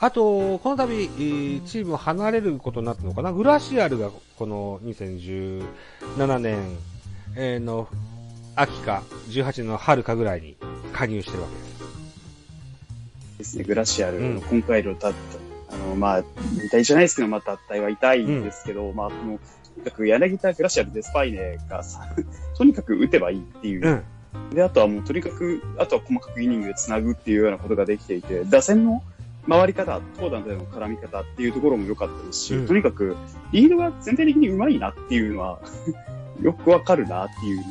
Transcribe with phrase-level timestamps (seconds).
[0.00, 7.88] あと、この度、チームを離れることになったのかな、グラシアルがこの2017年の
[8.54, 10.56] 秋か、18年の春かぐらいに
[10.92, 11.78] 加入してるわけです。
[13.38, 15.12] ですね、グラシアル、うん、今回のたあ
[15.88, 16.24] の、まあ、引
[16.72, 19.38] 退じゃないですけど、まあ、脱退は痛いんですけど、うん、まあ、とに
[19.84, 21.82] かく柳田、グラシアル、デスパイネが
[22.56, 23.86] とにかく打てばいいっていう。
[23.86, 24.02] うん
[24.52, 29.02] で、あとはもうとにかく、あとは細かくイニングで繋ぐっていうようなことができていて、打線の
[29.48, 33.16] 回り方、投打での絡み方っていうところも良かったですし、うん、とにかく
[33.52, 35.60] リードが全体的にうまいなっていうのは
[36.42, 37.64] よくわかるなっていう。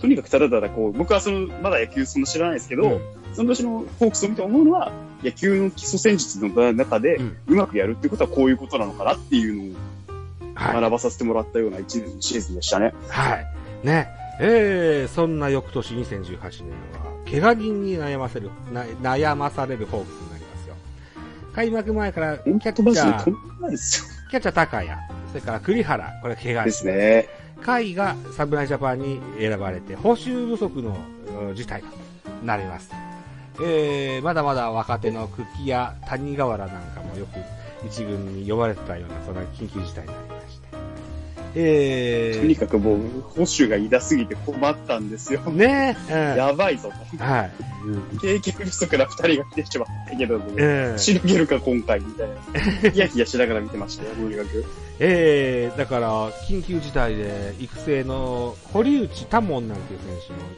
[0.00, 3.00] とにかくただただこう、僕はその、まだ野球そんな知らないですけど、うん、
[3.34, 4.90] その年のホークスを見て思うのは、
[5.22, 12.92] 野球の基礎戦術の中でうまくやるってことはこういうことなのかなっていうのを学ばさせてもらったような一年シーズンでしたね。
[13.08, 13.46] はい。
[13.86, 14.08] ね。
[14.40, 18.50] えー、そんな翌年2018年は、怪我人に悩ませる、
[19.02, 20.31] 悩まされるホークス。
[21.54, 24.88] 開幕前からキャッチャー、キャッチャー高谷、
[25.28, 27.28] それから栗原、これ怪我ですね。
[27.64, 30.96] 甲斐が侍ジャパンに選ばれて、報酬不足の
[31.54, 31.88] 事態と
[32.44, 32.90] なります。
[33.62, 40.31] えー、まだまだ若手の久喜や谷川原なんかもよく一軍に呼ばれてたような、そんな緊急事態になりました。
[41.54, 45.40] えー、とにかくもう、保守が痛すぎて困ったんですよ。
[45.42, 46.32] ねえ。
[46.32, 47.24] うん、やばいぞと。
[47.24, 47.50] はい。
[48.20, 52.28] 経験不足な二人が来てしまったけど、ね、しのげるか今回みたい
[52.82, 52.90] な。
[52.90, 54.64] ヒヤヒヤしながら見てましたよ、とにかく。
[54.98, 60.48] えー、だから、緊急事態で育成の堀内多門なんていう選手も、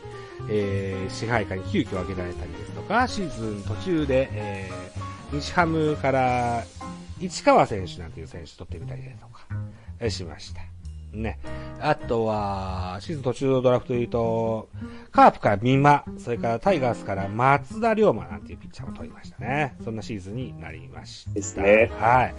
[0.51, 6.64] えー、支配下に急遽挙げられたりですとか、シーズン途中で、えー、日ハムから
[7.20, 10.73] 市川選手なんていう選手取ってみたりとか、しました。
[11.23, 11.39] ね。
[11.81, 14.69] あとは、シーズン途中のドラフトで言うと、
[15.12, 19.77] カープから三馬、それからタイガースから松田龍馬なんていうピッチャーを取りましたね。
[19.85, 21.33] そんなシーズンになりました。
[21.33, 21.91] ですね。
[21.98, 22.35] はい。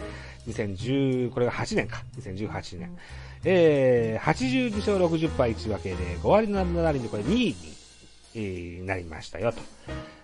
[0.47, 2.03] 2010、これが8年か。
[2.17, 2.97] 2018年。
[3.47, 7.55] えー、82勝60敗1分けで5割7分7厘でこれ2位に、
[8.33, 9.59] えー、なりましたよと。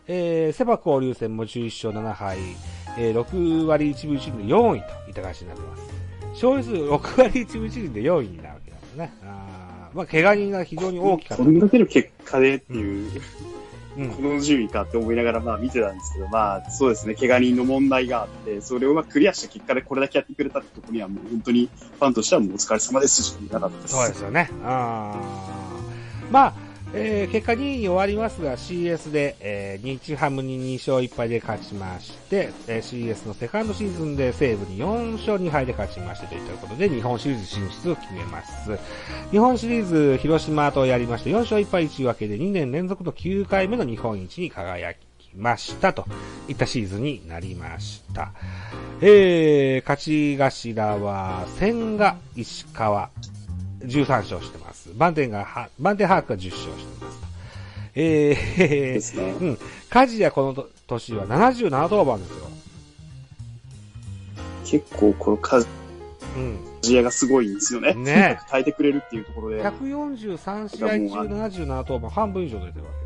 [0.07, 2.39] えー、セパ交流戦も11勝7敗、
[2.97, 5.90] えー、6割1分1厘で4位といった感じになってます。
[6.33, 9.13] 勝利数6割1分1厘で4位になるわけですね。
[9.23, 11.43] あまあ、怪我人が非常に大きかった。
[11.43, 13.21] こんだけの結果でっていう、
[13.97, 21.69] うん、この順位かって思いながらまあ見てたんですけど、まあそうですね、怪我人の問題があって、それをまあクリアした結果でこれだけやってくれたってところにはもう本当に
[21.99, 23.93] ファンとしてはもうお疲れ様ですしなかったです。
[23.95, 24.49] そうですよね。
[24.63, 25.19] あ
[26.31, 26.53] まあ、
[26.93, 38.77] えー、結果2位に終わりますが CS で、えー、日ハムに2勝1敗で勝ちまして、えー、CS のセカンドシーズンで西武に4勝2敗で勝ちましてということで日本シリーズ進出を決めます。
[39.31, 44.99] 日本シリーズ広島とやりまして4勝1敗1分けで2年連続の9回目の日本一に輝き
[45.35, 46.05] ましたと
[46.49, 48.33] いったシーズンになりました。
[49.01, 53.09] えー、勝ち頭は千賀、石川、
[53.83, 54.91] 13勝してます。
[54.95, 57.19] 番手が、番手把握が10勝してます。
[57.95, 58.57] えー、
[58.93, 59.31] ですね。
[59.41, 59.57] うん。
[59.89, 62.51] 梶谷この年は77登板ですよ。
[64.65, 65.65] 結構この梶
[66.83, 67.93] 谷がすごいんですよね。
[67.93, 69.61] ね 耐えてくれるっていうところで。
[69.61, 73.05] 143試合中77登板、半分以上出てるわけ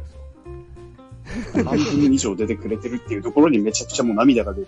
[1.34, 1.66] ですよ。
[1.66, 4.68] 半分以上出てくれてるっていうところにめちゃくちゃもう涙が出る。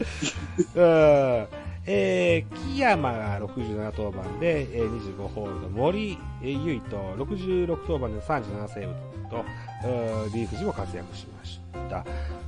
[0.76, 1.67] うん。
[1.90, 9.46] えー、木山が67登板で、えー、25ホールド、森、えー、優衣と66登板で37セーブと、
[9.86, 11.60] えー、リーフジも活躍しまし
[11.90, 12.06] た。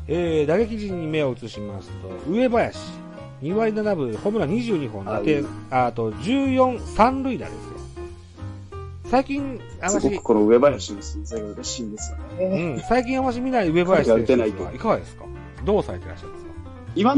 [0.08, 2.78] えー、打撃陣に目を移しますと、上林、
[3.42, 7.60] 2割7分、ホームラン22本、打点、あと14、三塁打ですよ。
[9.06, 10.02] 最近、あまし。
[10.02, 12.18] すごくこの上林の存在が嬉しいんですよ
[12.50, 12.74] ね。
[12.76, 15.24] うん、最近あまし見ない上林選手はいかがですか？
[15.64, 16.52] どうされてらっしゃるんですか？
[16.96, 17.16] 今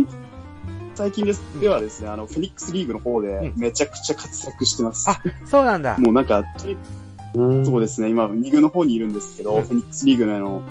[1.01, 5.09] 最近です、ではですね、あの、フェニックスリーグの方でめちゃくちゃ活躍してます。
[5.09, 5.97] あ、そうなんだ。
[5.97, 6.43] もうなんか、
[7.33, 10.61] そうですね、今、2軍の方にいるんですけど、うん、フェニックスリーグのあの、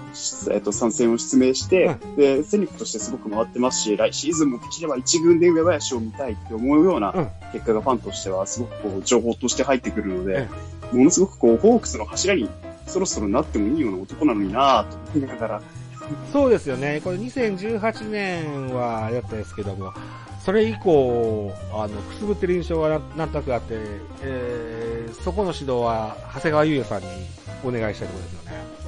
[0.52, 7.12] えっと、参戦を出名して、うん、で、戦力としてすごく回ってますし、来シーズンもできれば1軍で上林を見たいって思うような
[7.52, 10.48] 結果がファンとしてはすごくこう、情報として入ってくるので、
[10.92, 12.48] うん、ものすごくこう、ホークスの柱に
[12.86, 15.62] そろそろなってもいいような男なのになぁと思いながら、
[16.32, 17.00] そうですよね。
[17.02, 19.92] これ2018年はやったんですけども、
[20.44, 23.74] それ以降、あの、くすぶってる印象がなんとなくあって、
[24.22, 27.08] えー、そこの指導は長谷川優也さんに
[27.62, 28.80] お願いしたいところですよね。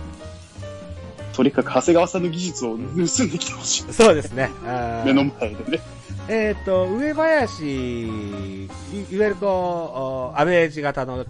[1.35, 3.93] とにかく長谷川さんの技術を盗んできてほしい。
[3.93, 4.51] そうですね。
[5.05, 5.81] 目の前でね。
[6.29, 8.75] えっ、と、上林、いわ
[9.11, 11.27] ゆるこう、アベージ型の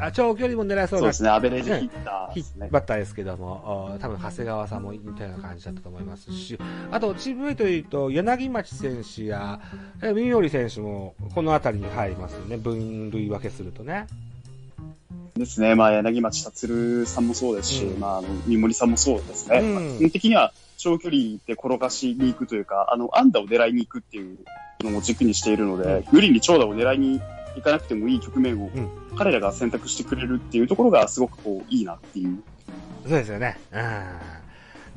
[0.00, 2.70] あ長距離も狙えそうなそうですね、アベレージヒッターねッ。
[2.70, 6.58] バッターですけども、お多分長谷川さんも似たような感じだったと思いますし、
[6.90, 9.60] あとチームメイトでいうと、柳町選手や、
[10.02, 14.06] え三森選手もこの辺りに入りますよね、分類分けするとね。
[15.36, 15.74] ですね。
[15.74, 19.58] まあ、柳町達さんもそうですし、うんまあ、あの、三森さんもそうですね。
[19.58, 24.38] うんまあ基本的には長距離で転がしに行くというか、あの、安打を狙いに行くっていう
[24.82, 27.20] のを軸にしているので、うん無理に長打を狙いに
[27.56, 32.42] 行かなくてもいい局面をうん彼らが選択してくれるっていうところがすごくこう、いいなっていう。
[33.02, 33.58] そうですよね。
[33.72, 33.78] うん。
[33.78, 34.04] だか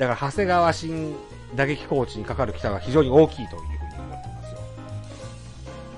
[0.08, 1.16] ら、長谷川新
[1.56, 4.60] 打撃コーチにかかる期待は非常に大きいというふうに思ってますよ。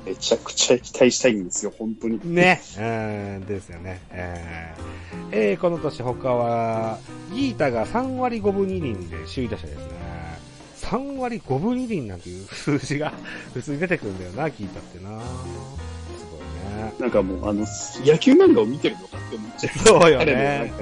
[0.06, 2.20] めちゃくちゃ期待したいんですよ、本当に。
[2.24, 2.62] ね。
[2.78, 4.02] うん、ですよね。
[4.12, 4.96] えー
[5.32, 7.00] えーこの年他は、
[7.34, 10.16] ギータが3割5分2厘で首位打者ですね。
[10.78, 13.12] 3割5分2厘なんていう数字が
[13.54, 15.22] 普通に出てくるんだよな、ギータってな。
[17.00, 17.66] なんかもう、あの、
[18.06, 19.80] 野球漫画を見てるのかって思っちゃう。
[19.80, 20.74] そうよね。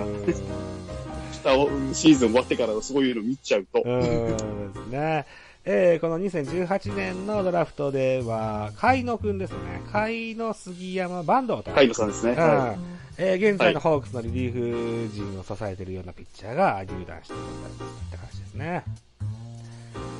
[1.93, 3.83] シーズン終わってからそういうの見ちゃうと。
[3.85, 5.25] うんですね。
[5.65, 9.81] えーこの2018年のドラフトでは、海野くんですね。
[9.91, 11.71] 海野杉山バンドと。
[11.71, 12.33] カイロさんですね。
[12.33, 12.75] うんは
[13.17, 17.43] えー現在のホークスのリリーフ陣を支えているようなピッチャーが入団してくれ
[17.77, 18.83] たって感じですね。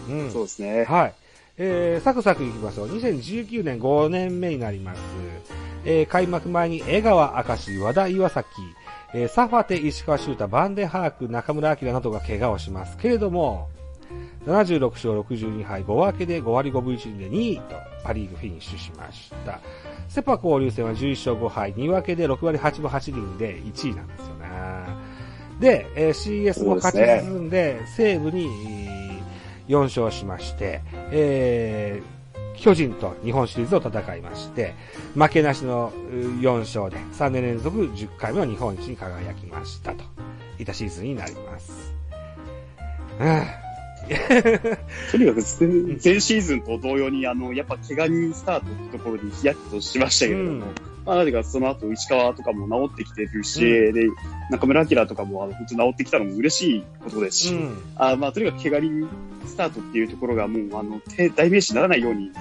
[0.10, 0.32] うんい。
[0.32, 0.84] そうですね。
[0.84, 1.14] はい。
[1.58, 2.88] えー、サクサクいきましょう。
[2.88, 5.02] 2019年5年目になります。
[5.86, 8.48] えー、開幕前に江川明石、和田岩崎、
[9.14, 12.98] えー、サファテ、石川修太、バンデハーク、中村晃などが怪我をします。
[12.98, 13.68] けれども、
[14.48, 19.60] 76勝62敗、5分けで5割5分1厘で2位とパリーグフィニッシュしました。
[20.10, 24.48] セパ交流戦は11勝5敗、2分けで6割8分8厘で1位なんですよね。
[25.60, 28.93] で、えー CS も勝ち進んで、西武にえー
[29.68, 30.82] 4勝しまして、
[31.12, 32.24] えー
[32.56, 34.74] 巨人と日本シリーズを戦いまして、
[35.16, 35.92] 負けなしの
[36.40, 40.04] 4勝で3年連続10回目の日本一に輝きましたと
[40.60, 41.94] いったシーズンになります。
[43.20, 43.63] うん
[45.12, 50.60] とにかく前前シーズンと同様に、あの、やっぱ怪我人スタートってところにヒヤッとしましたけれども、うん。
[51.06, 54.08] まあ、なぜかその後、石川とかも治ってきてるし、うで、
[54.50, 57.78] 中村晃とかも、あの、本当治ってきたのも嬉しいことですし、うん。
[57.96, 59.08] あまあ、とにかく怪我人
[59.46, 62.32] スタートっていうところがもう、あの、て代名詞にならないように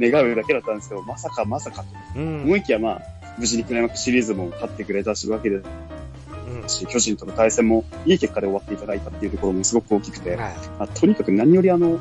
[0.00, 1.88] 願うだけだったんですけど、まさかまさかと。
[2.16, 2.42] うん。
[2.44, 3.02] 思いきや、まあ、
[3.38, 5.60] 無事にクライマックスシリーズも勝ってくれたしわけで
[6.68, 11.98] し、巨人との対戦もいい結果で終わっていただいたっていうところもすごく大きくて、はいまあ、とにかく何よりあの、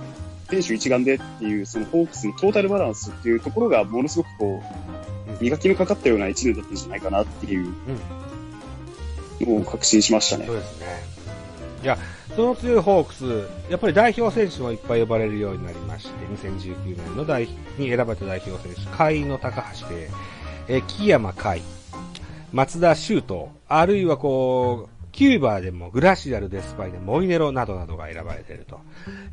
[0.50, 4.64] 選手一丸でっていう、そのホークスのトータルバランスっていうところがものすごくこ
[5.28, 7.74] うんう、磨きのかかったような一年だったんじゃないかなっていう
[9.42, 10.54] のを確信しましたねそ。
[10.54, 10.86] うですね。
[11.84, 11.98] いや、
[12.36, 17.48] その強いホークス、やっぱり代表選手もいっぱい呼ばれるようになりまして、2019年の代
[17.78, 20.10] に選ばれた代表選手、甲斐の高橋で、
[20.68, 21.62] えー木山海、
[22.54, 23.48] 松田修斗、
[23.80, 28.80] あるいはこう、キューバーでもグラシアル、デスパイネ、モイネロなどなどが選ばれていると。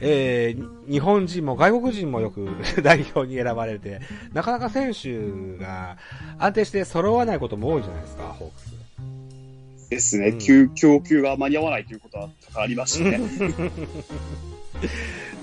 [0.01, 2.49] えー日本人も外国人もよく
[2.83, 4.01] 代表に選ばれて、
[4.33, 5.97] なかなか選手が
[6.39, 8.71] 安定して揃わないことも多いじゃないですか、ホークス。
[9.91, 10.29] ですね。
[10.29, 13.21] うん供供給が間に合わないということは多々ありましたね。
[13.39, 13.45] そ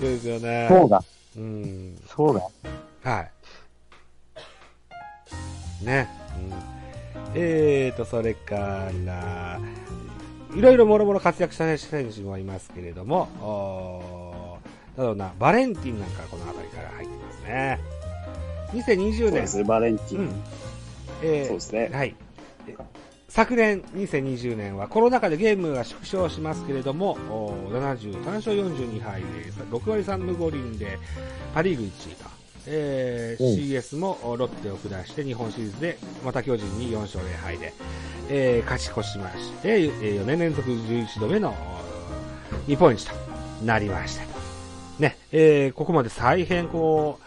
[0.00, 0.66] ですよね。
[0.68, 1.02] そうだ、
[1.36, 1.96] うん。
[2.06, 2.42] そうだ。
[3.10, 3.26] は
[5.82, 5.84] い。
[5.84, 6.08] ね。
[6.38, 6.52] うん、
[7.34, 9.60] えーと、それから、
[10.54, 14.58] いろいろもろもろ活躍した選手もいますけれども、
[14.96, 17.80] だろうな、バレンティンなんかこの辺りから入ってますね。
[18.72, 20.20] 2020年そうで、すね、バレンティン。
[20.20, 20.42] うん
[21.22, 21.90] えーそうですね。
[21.92, 22.14] はい。
[22.66, 22.76] え
[23.28, 29.26] 昨年、2020年はコロナ禍でゲームが縮小しますけれども、お73勝42敗で、
[29.70, 30.98] 6割3分5厘で、
[31.54, 32.37] パリーグ1位と。
[32.70, 37.72] えーうん CS もおロッテを下して日本シリーズで、また巨人に4勝0敗で、
[38.28, 43.12] えー勝ち越しまして、え4年連続11度目のお日本一と
[43.64, 44.22] なりました。
[44.98, 47.24] ね、えーここまで大変こう、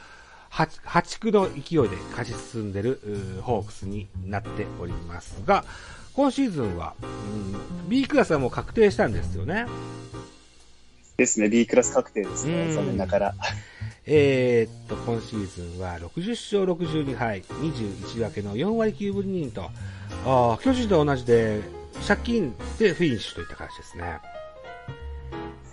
[0.49, 2.99] 破破竹の勢いで勝ち進んでる
[3.41, 5.63] ホークスになっておりますが、
[6.13, 9.65] 今シーズンは、うん、B クラスはもう確定したんですよね。
[11.15, 13.35] ですね、B クラス確定ですうんね、残念ながら。
[14.05, 19.69] えーっと、今シーズンは60勝62敗、21分けの4割9分2厘と、
[20.25, 21.61] あー巨人と同じで、
[22.07, 24.19] 借金でフィニッシュといった感じですね。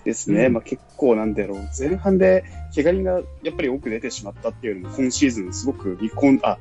[0.05, 0.47] ですね。
[0.47, 1.69] うんまあ結構なんだろう。
[1.79, 2.45] 前半で
[2.75, 6.59] 怪我人がやっぱり多く出てしまったっていうのも今シーズンすごく離婚、あ、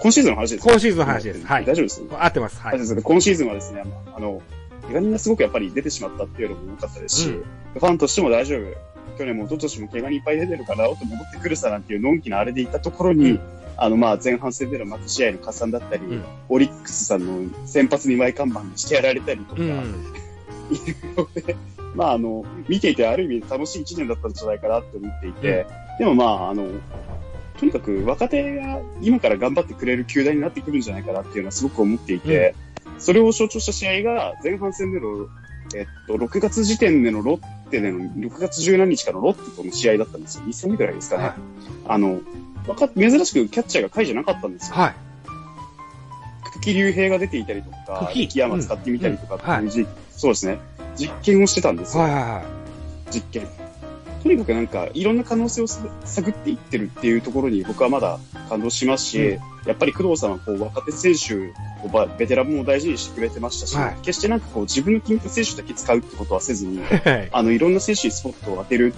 [0.00, 1.46] 今シーズンの話ですか今シーズンの話です。
[1.46, 1.64] はい。
[1.64, 2.60] 大丈夫です合ってます。
[2.60, 2.78] はい。
[2.78, 3.82] 今シーズンはですね、
[4.14, 4.40] あの、
[4.86, 8.91] 怪我人がすごくやっぱり出てしまったっていうのも多かったですし、うんファンとしても大丈夫。
[9.18, 13.38] 去年も一昨年も怪我にいっぱい出てるから、おっと戻ってくるさなんていうのんきなあれでいったところに、
[13.76, 16.24] あの、まあ、前半戦での負け試合の加算だったり、うん。
[16.48, 19.68] オリックスさんの先発に前看板にしてやられたりとか、うん。
[19.68, 19.84] いう
[21.16, 21.56] ので、
[21.94, 25.66] まあ、あの、見ていてある意味楽しい一年だったんじゃないかなって思っていて、
[25.98, 26.68] でもまあ、あの、
[27.58, 32.54] とにかく若手が今から頑張ってくれる球団になってくるんじゃないかなっていうのはすごく思っていて、
[32.98, 35.28] それを象徴した試合が前半戦での、
[35.74, 37.40] えっと、6月時点でのロッ
[37.72, 40.44] テでの、6月17日からのロッテとの試合だったんですよ。
[40.44, 41.24] 2戦目ぐらいですかね。
[41.24, 41.34] はい。
[41.88, 42.20] あの、
[42.68, 44.76] わか珍しくキャッチャーが甲斐じゃなかったんですよ。
[44.76, 44.94] はい。
[46.54, 50.60] 久木竜平が出ていたりとか、久喜木山使ってみたりとかってうんいうじ、そうですね。
[50.96, 52.04] 実験をしてたんですよ。
[52.04, 52.44] はいはいはい。
[53.10, 53.61] 実験。
[54.22, 59.40] とにかくなんか、いろんな可能性をさ探っていってるっていうところに僕はまだ感動しますし、うん。
[59.66, 61.52] やっぱり工藤さんはこう若手選手
[62.18, 63.96] ベテランも大事にしてくれてましたし、はい。
[64.02, 67.28] 決してなんかこう自分の気に入った選手だけ使うってことはせずに、 はい。
[67.32, 68.94] あの、いろんな選手にスポットを当てる、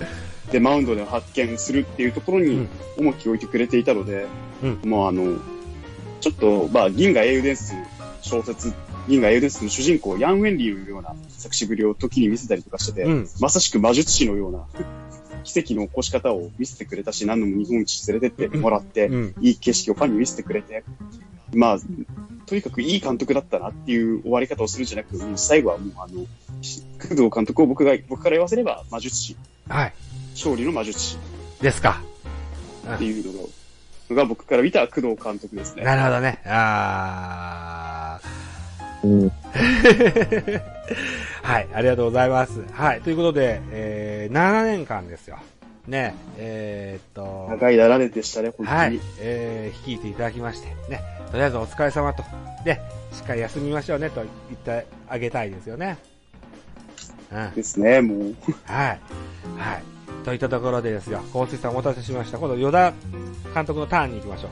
[0.53, 2.69] で、マウンドで発見するっていうところにうん。
[2.99, 4.27] 重きを置いてくれていたので、
[4.63, 5.39] うもうあの、
[6.21, 7.75] ちょっと、まあ、銀河英雄伝説
[8.23, 8.73] 小説、
[9.09, 13.29] 銀河英雄伝説の主人公、ヤン・ウェンリーのような作詞ぶりを時に見せたりとかしてて、うん。
[13.41, 14.67] まさしく魔術師のような
[15.45, 19.35] 奇跡の起こし方を見せてくれたし、何度も日本一連れてってもらって、うん。
[19.41, 20.85] いい景色をファンに見せてくれて、
[21.55, 21.79] まあ、
[22.47, 26.27] とにかくいい監督だったなっていう終わり方をするんじゃなく、もう最後はもうあの、
[27.01, 29.37] 工藤監督を僕が、僕から言わせれば魔術師、
[29.69, 29.93] はい。
[30.35, 31.19] 勝利の魔術師
[31.61, 32.03] ですか。
[32.95, 33.49] っていう
[34.11, 35.85] のが僕から見た工藤監督ですね。
[35.85, 36.43] なるほどね。
[36.47, 38.21] あ
[39.05, 39.27] うん。
[39.27, 40.63] ー。
[41.43, 41.69] はい。
[41.75, 42.65] ありがとうございます。
[42.73, 43.01] はい。
[43.03, 45.39] ということで、えー、7年間ですよ。
[45.87, 46.15] ね。
[46.39, 47.47] えー、っと。
[47.51, 48.79] 長い7年でしたね、本当に。
[48.79, 49.01] はい。
[49.21, 51.03] えー、率いていただきまして、ね。
[51.31, 52.25] とりあえずお疲れ様と。
[52.65, 52.81] で、
[53.13, 55.99] しっかり休みましょうねと言ってあげたいですよね。
[57.31, 57.55] うん。
[57.55, 58.35] ですね、もう。
[58.65, 59.01] はい。
[59.59, 59.83] はい。
[60.25, 62.39] といったところでですよ、高水さんお待たせしました。
[62.39, 62.95] 今度、与田
[63.55, 64.51] 監督のターンに行きましょう。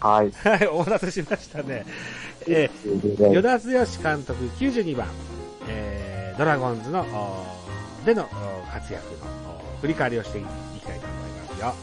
[0.00, 0.30] はい。
[0.32, 1.84] はい、お待たせしましたね。
[2.46, 3.64] えー、与田剛
[4.16, 5.08] 監督92番、
[5.68, 7.04] えー、ドラゴンズの、
[8.04, 8.28] での
[8.70, 11.74] 活躍の振り返りをしていきたいと思いますよ。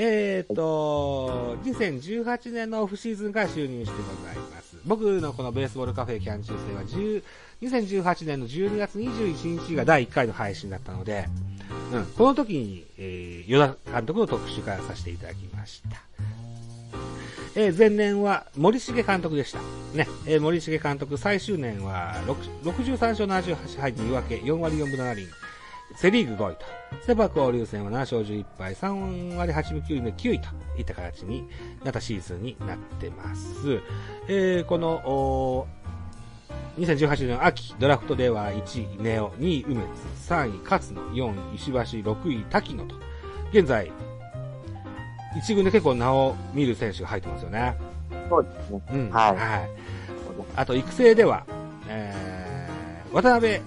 [0.00, 4.76] えーっと、2018年のオフシーズンから就任してございます。
[4.84, 7.22] 僕のこのベースボールカフェキャン中世は10
[7.62, 11.26] 2018年の12月21日が第1回の配信だったので、
[11.92, 15.98] うん、この時に、えー、与田監督の特集からさせていただきました。
[17.60, 19.58] えー前年は森重監督でした。
[19.92, 25.26] ね、えー森重監督最終年は63勝78敗2分け、4割4分7厘。
[25.96, 26.66] セリーグ5位と。
[27.04, 30.48] セパ交流戦は7勝11敗、3割8分9厘で9位と
[30.78, 31.48] いった形に
[31.82, 33.80] なったシーズンになってます。
[34.28, 35.66] えーこの、お
[36.78, 39.82] 2018年秋、ドラフトでは1位、ネオ、2位、梅
[40.16, 42.94] 津、3位、勝野、4位、石橋、6位、滝野と。
[43.52, 43.90] 現在、
[45.36, 47.76] 一軍で結構名を見る選手が入ってますよね。
[48.28, 48.82] そうですね。
[48.92, 49.10] うん。
[49.10, 49.88] はい
[50.54, 51.44] あと、育成では、
[51.88, 53.60] えー、渡辺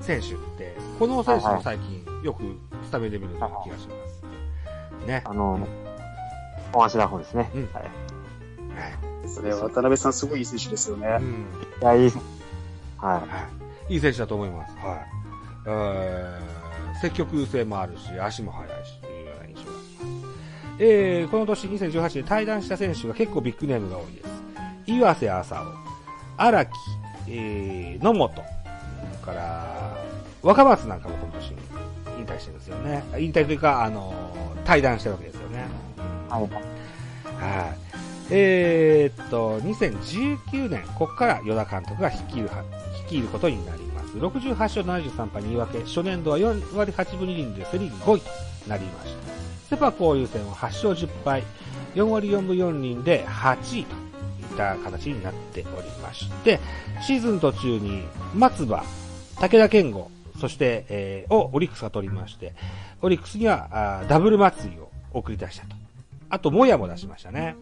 [0.00, 2.42] 選手って、この選手も最近よく
[2.84, 3.94] スタメンで見るような気がしま
[5.00, 5.06] す。
[5.06, 5.22] ね。
[5.24, 5.66] あの、
[6.72, 7.50] 大橋打法ですね。
[7.54, 7.82] うんはい。
[7.82, 9.22] はい。
[9.22, 9.52] ですね。
[9.52, 11.18] 渡辺さんすごいいい選手ですよね。
[11.20, 11.46] うん。
[11.80, 12.12] いや、いい
[12.98, 13.46] は
[13.88, 13.94] い。
[13.94, 14.76] いい選手だと思います。
[14.76, 14.98] はい。
[15.66, 19.00] えー、積極性もあるし、足も速いし、
[20.78, 24.28] えー、この年2018年対談した選手が結構ビッグネームが多いです。
[24.86, 25.62] 岩瀬麻生、
[26.36, 26.70] 荒木、
[27.28, 28.44] えー、野本、それ
[29.24, 29.96] から、
[30.42, 31.56] 若松なんかもこの年に
[32.18, 33.04] 引退してるんですよね。
[33.18, 35.66] 引退というか、あのー対談してるわけですよね。
[36.28, 36.32] い。
[36.32, 36.42] はい。
[36.42, 37.78] はい。
[38.30, 42.64] えーっと、2019年、ここから与田監督が率いるは、
[43.02, 43.93] 率いることになります。
[44.18, 48.30] 68勝73敗2分け、初年度は4割8分2厘でセリーグ5位と
[48.68, 49.34] なりました。
[49.70, 51.42] セパ交流戦は8勝10敗、
[51.94, 56.60] 4割4分4厘で8位といった形になっておりまして、
[57.02, 58.04] シーズン途中に
[58.34, 58.84] 松葉、
[59.40, 62.54] 武田健吾、そして、えーをオリックスが取りまして、
[63.02, 63.68] オリックスには
[64.00, 65.76] あーダブル祭りを送り出したと。
[66.30, 67.56] あと、もやも出しましたね。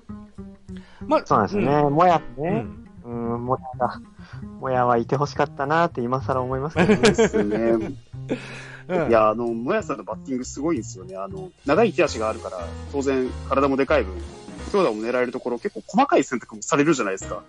[1.06, 1.90] まそうですよね。
[1.90, 2.44] もやうん。
[2.44, 2.50] ね。
[2.50, 4.00] うんうん、もやが、
[4.60, 6.96] もやはいてほしかったなって今更思いますけどね。
[7.10, 7.56] ですね。
[7.58, 7.98] うん
[9.08, 11.16] いや、あの、もやさんのバッティングすごいんですよね。
[11.16, 12.58] あの、長い手足があるから、
[12.90, 14.12] 当然体もでかい分、
[14.72, 17.42] 強打も狙えるところ、結構細かい選択もされるじゃないですか。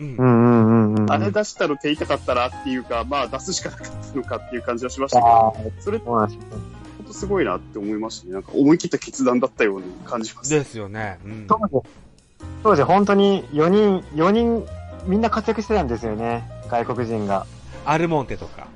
[0.00, 0.22] うんう。
[0.22, 1.12] んうんうんうん。
[1.12, 6.42] あれ出したの手痛かったなっていうか、まあ出すしかなかったのかっていう感じはしましたけあど、ーそれそうなんですよ。
[6.98, 8.32] 本当すごいなって思いましたね。
[8.32, 10.50] なんか思い切った決断だったように感じます。
[10.50, 11.20] ですよね。
[11.24, 11.46] うん。
[11.46, 11.82] 当時、
[12.64, 14.66] 当時本当に4人、4人、
[15.04, 16.48] みんな活躍してたんですよね。
[16.68, 17.46] 外国人が。
[17.84, 18.66] アルモンテとか。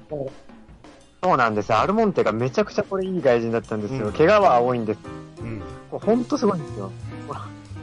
[1.23, 1.79] そうなんですよ。
[1.81, 4.07] アルモンテがめちゃくちゃこれいい外人だったんですよ。
[4.07, 5.01] うん怪我は多いんです。
[5.41, 5.63] うん。
[5.91, 6.91] ほんとすごいんですよ。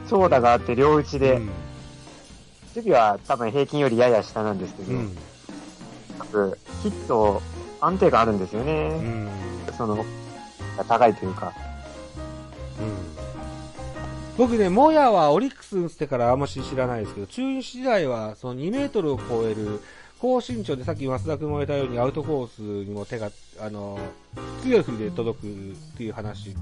[0.08, 1.46] 長打があって両打ちで、うん。
[2.74, 5.16] 守備は多分平均よりやや下なんですけど、うん。
[6.18, 7.42] 各ヒット
[7.80, 8.90] 安定感あるんですようね。
[8.98, 9.28] ん。
[9.76, 10.04] その、
[10.88, 11.52] 高いというか。
[14.38, 19.80] 僕ね、モヤはオリックス打ってからあんまし知らないですけど、中日時代はその2メートルを超える
[20.22, 23.98] 高身長でさっき増田君も言ったようにアウトコースにも手が、あの、
[24.62, 25.50] 強い振りで届くっ
[25.96, 26.54] ていう話、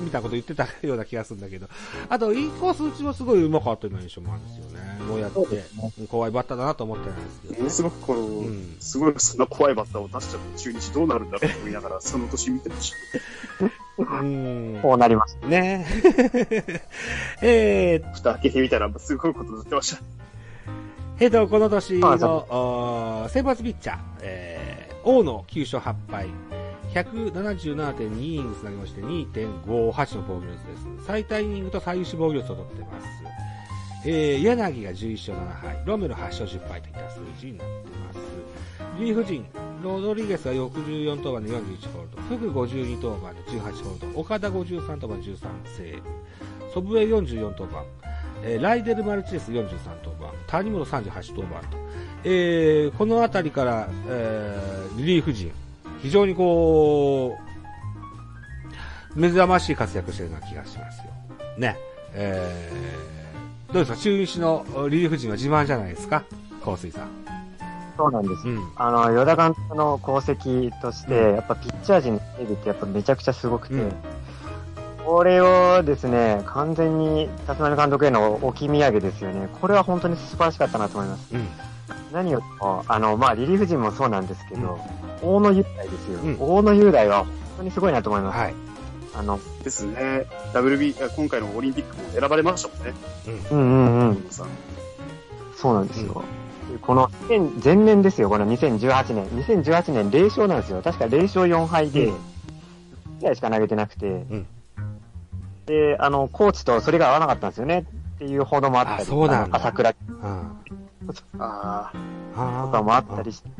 [0.00, 1.68] みたいなこと言ってたような気がするんだけど、
[2.08, 4.98] あと、インコース打ちもすごい上手かったような印象もあるんですよね。
[5.08, 12.90] モヤって、怖いバッターだなと思ってないですけど、ものすごくこの、うんすごいそんな怖いバッターを出しちゃって中日どうなるんだろうと思いながら、その年見てまし
[13.60, 13.77] た。
[13.98, 14.78] うん。
[14.80, 15.46] こうなりました。
[15.48, 15.86] ね
[17.42, 20.02] えー蓋開けてみたら、すごいことになってました。
[21.20, 26.28] えっと、この年の先発ピッチャー、えー、大野9勝8敗、
[26.94, 31.06] 177.2イニングス投げまして2.58の防御率です。
[31.06, 33.06] 最多イニングと最優秀防御率を取ってます。
[34.06, 38.18] えー、柳が11勝7敗、ロメロ8勝10敗といった数字になってます。
[38.98, 39.46] リーフ陣、
[39.82, 45.36] ロドリゲスが64登板で41ホールド、フグ52登板で18ホールド、岡田53登板13
[45.76, 47.84] セーブ、ソブウェイ44登板、
[48.42, 49.62] えーライデル・マルチネス43
[50.04, 51.76] 登板、谷本38登板と、
[52.24, 55.52] えーこの辺りから、えーリリーフ陣、
[56.02, 57.36] 非常にこ
[59.16, 61.04] う、目覚ましい活躍してるような気がしますよ。
[61.56, 61.76] ね。
[62.14, 62.98] えー
[63.72, 63.98] どうですか？
[63.98, 66.24] 中日のリリーフ陣は自慢じゃないですか？
[66.64, 67.08] 香水さん。
[67.98, 68.46] そうなんです。
[68.46, 68.72] うん。
[68.76, 73.92] あの、与田監督の功績として、うんやっぱピッチャー陣の整備ってやっぱめちゃくちゃすごくて、うん
[75.04, 79.48] これをですね、完全に立浪監督への置き土産ですよね。
[79.58, 81.34] これは本当に素晴らしかったなと思います。
[81.34, 81.48] うん。
[82.12, 84.78] 何よりも、あの、まあ、リリーフ陣もそうなんですけど、
[85.22, 86.20] 大野雄大ですよ。
[86.20, 88.38] うん大野雄大は本当にすごいなと思います。
[88.38, 88.54] はい。
[89.14, 90.26] あの、ですね。
[90.52, 92.94] WB、あ今回のオリンピックも選ばれましたもんね。
[93.50, 94.10] うんうんうん。
[94.10, 94.24] ん
[95.56, 96.22] そうなんですよ。
[96.82, 99.26] この2000前年ですよ、この2018年。
[99.28, 100.82] 2018年0勝なんですよ。
[100.82, 102.16] 確か0勝4敗で、うん
[103.18, 104.46] 1試合しか投げてなくて、ん
[105.66, 107.84] で、あの、コーチとそれが合わなかったんですよね。
[108.16, 110.58] っていう報道もあったり、あそうなん朝倉うん。
[111.06, 113.50] とかもあったりして、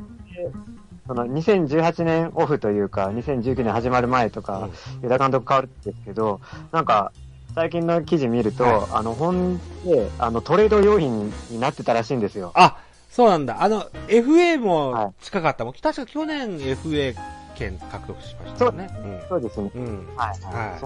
[1.07, 4.69] その2018年オフというか、2019年始まる前とか、
[5.03, 6.41] 与田監督変わるんですけど、
[6.73, 7.13] なんか、
[7.55, 12.53] 最近の記事見ると、はいあの、本で、あの、トレード用品になってたらしいんですよ。
[12.55, 12.77] あ、
[13.19, 13.65] そうなんだ。
[13.65, 15.75] あの、FA はも近かったもん。
[15.75, 17.17] 確か去年 FA
[17.57, 18.89] 権獲得しましたよね。
[19.29, 19.73] そうですね。
[19.75, 19.83] うん。
[19.83, 20.17] うん。
[20.17, 20.55] はい。
[20.55, 20.79] は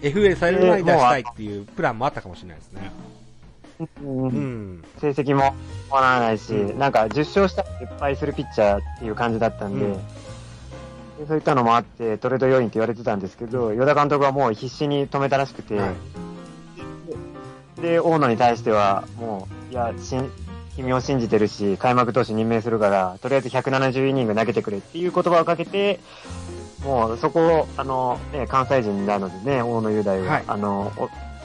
[0.00, 2.90] い FA される前に出したいっていうプランもあったかもしれないですね。
[4.02, 4.84] うんうん。
[4.98, 5.52] 成績も変
[5.90, 9.92] わらないし、うんなんか10勝したら失敗するピッチャーっていう感じだったんで、うん
[11.18, 15.90] でそういったのもあって、トレード要因って言われてたんですけど、与田監督はもう必死に止めたらしくて、はい
[17.82, 20.30] で、大野に対しては、もう、いや、しん
[20.76, 26.00] 君を信じてるし、開幕投手任命するから、とりあえず170イニング投げてくれっていう言葉をかけて、
[26.84, 30.92] もうそこを、あの、ね、関西人なのでね、大野雄大は、はいあの、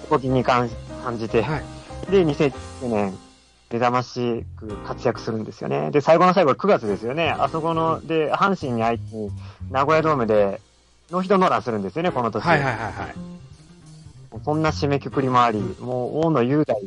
[0.09, 0.69] お、お気に感
[1.03, 2.11] 感じて、はい。
[2.11, 3.17] で、2009年、
[3.69, 5.91] 目覚ましく活躍するんですよね。
[5.91, 7.31] で、最後の最後、9月ですよね。
[7.31, 9.29] あそこの、で、阪神に相手に、
[9.69, 10.61] 名古屋ドームで、
[11.11, 12.43] ノーヒットノーランするんですよね、この年。
[12.43, 13.15] はいはいはいはい。
[14.45, 16.81] そんな締めくくりもあり、もう、大野雄大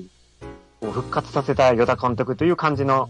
[0.81, 3.09] を復活させた与田監督という感じの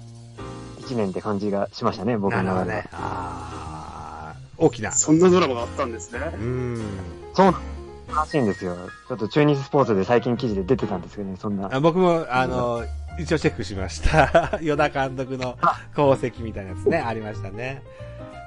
[0.78, 2.88] 一年って感じがしましたね、僕の中でね。
[2.92, 4.92] あー大きなあ、。
[4.92, 6.20] そんなドラマがあったんですね。
[6.34, 6.82] うん。
[7.34, 7.54] そう
[8.14, 8.76] らしいんですよ。
[9.08, 11.68] ちょっと中日スポーツで最近記事で出てたんですけどね、そんな。
[11.72, 12.84] あ僕も、あの、
[13.18, 14.58] 一応チェックしました。
[14.60, 15.56] 与田監督の
[15.92, 17.82] 功績みたいなやつね、ありましたね。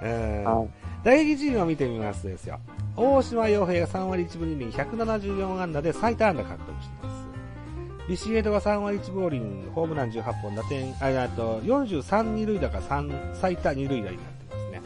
[0.04, 0.44] うん。
[0.44, 2.60] はい打撃陣を見てみますとですよ。
[2.96, 7.13] 大島洋平が3割1分2厘、174安打で最多安打獲得しています。
[8.08, 14.82] ビシエドが3割1分5厘、ホームラン18本、打点、あ、あと、43二塁打が3、最多二塁打になってますね。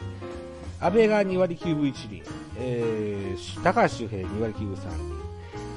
[0.80, 2.22] 安倍が2割9分1厘、
[2.58, 4.88] えー、高橋周平2割9分3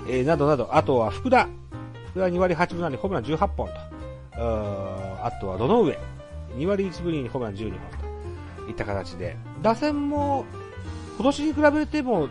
[0.06, 1.48] 厘、えー、などなど、あとは福田。
[2.12, 3.74] 福田2割8分7厘、ホームラン18本と。
[4.34, 5.98] あーあとは、どの上。
[6.58, 7.80] 2割1分2厘、ホームラン12本
[8.66, 8.70] と。
[8.70, 10.46] いった形で、打線も、
[11.16, 12.30] 今年に比べても、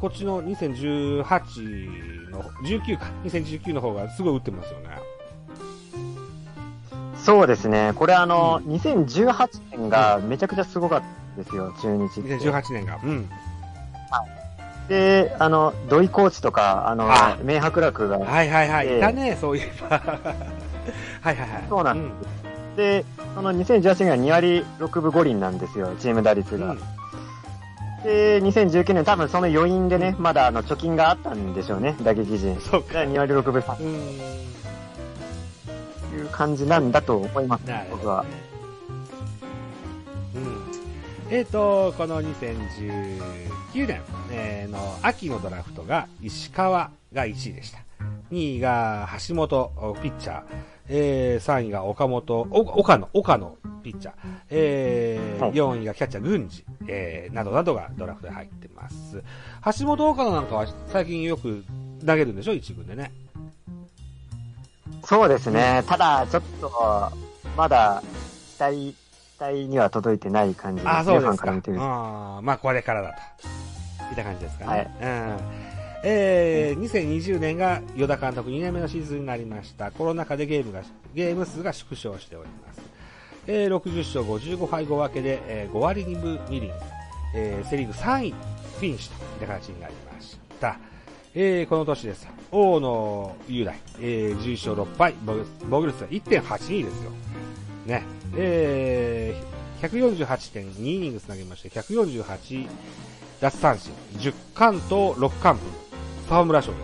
[0.00, 4.88] こっちの2018の、19か、2019の方がすごい打ってますよね。
[7.16, 7.92] そうですね。
[7.94, 11.00] これあの、2018年がめちゃくちゃすごかっ
[11.36, 12.36] たですよ、中日って。
[12.36, 13.00] 2018年が。
[13.02, 13.28] うん。
[14.88, 18.88] で、あの、土井コーチとか、あの、あ明白楽が、はいはいはい。
[18.88, 19.96] ええいたね、そういえば。
[19.98, 20.16] はい
[21.24, 21.64] はいはい。
[21.68, 26.72] そうなんですで、その2018年が2割6分5厘なんですよ、チーム打率が。
[26.72, 26.78] うん。
[28.04, 32.60] で、2019年多分その余韻でね、まだあの貯金があったんでしょうね、打撃陣。
[32.60, 32.98] そうか。
[32.98, 34.20] 2割6分3うん。
[36.10, 38.26] という感じなんだと思います、なるほ僕は。
[40.34, 41.34] うん。
[41.34, 47.78] えっ、と、この2019年、えーの秋のドラフトが石川が1位でした。
[48.30, 50.42] 2位が橋本ピッチャー、
[50.88, 54.14] えー、3位が岡本、お岡野、岡野ピッチャー、
[54.50, 59.22] えーはい4位がキャッチャー郡司、えー、などなどがドラフトで入ってます。
[59.80, 61.64] 橋本岡野なんかは最近よく
[62.04, 62.52] 投げるんでしょ？
[62.52, 63.12] 一軍でね。
[65.04, 65.82] そうですね。
[65.86, 66.70] ただ、ちょっと、
[67.56, 68.02] まだ、
[68.56, 68.96] 期待、期
[69.40, 70.98] 待には届いてない感じですね。
[70.98, 71.30] あ、そうフですか。
[71.30, 71.82] ァンから見てると。
[71.84, 73.14] あまあ、これからだと。
[74.10, 74.70] いった感じですかね。
[74.70, 75.38] はいうん。
[76.06, 79.90] えー、2020年が与田監督2年目のシーズンになりました。
[79.90, 80.82] コロナ禍でゲームが、
[81.14, 82.82] ゲーム数が縮小しております。
[83.46, 86.70] えー、60勝55敗5分けで、えー5割2分2厘、
[87.34, 90.78] えー、セリーグ3位フィニッシュといった形になりました。
[91.34, 92.28] えー、この年です。
[92.52, 97.10] 大野雄大、えー、11勝6敗、防御率は1.82ですよ。
[97.86, 98.02] ね。
[98.36, 102.68] えー、148.2イニングつなげまして、148
[103.40, 105.83] 奪三振、10完投6完封、
[106.28, 106.78] 沢村賞で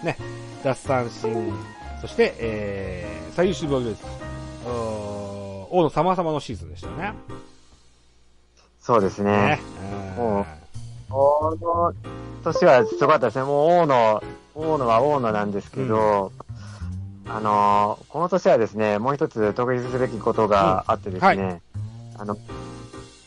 [0.00, 0.04] す。
[0.04, 0.16] ね。
[0.62, 1.52] 奪三振、
[2.00, 4.08] そして、えー、最優秀防御率と、
[4.68, 7.12] おー大野様々のシーズンでしたよね。
[8.80, 9.30] そうですね。
[9.32, 9.60] ね。
[10.16, 10.44] もう
[11.10, 11.94] この
[12.44, 13.44] 年はすごかったですね。
[13.44, 14.22] もう大野、
[14.54, 16.32] 大野は大野なんですけど、
[17.26, 21.58] あのーこの年はですね、もう一つ特筆すべきことがあってですね、うんは
[22.18, 22.38] あの、